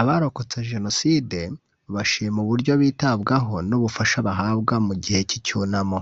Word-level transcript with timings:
Abarokotse 0.00 0.58
Jenoside 0.70 1.40
bashima 1.94 2.38
uburyo 2.44 2.72
bitabwaho 2.82 3.54
n’ubufasha 3.68 4.18
bahabwa 4.26 4.74
mu 4.86 4.94
gihe 5.02 5.20
cy’icyunamo 5.28 6.00